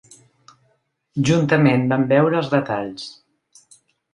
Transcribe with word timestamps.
Juntament 1.29 1.85
van 1.93 2.07
veure 2.15 2.41
els 2.41 2.51
detalls. 2.55 3.07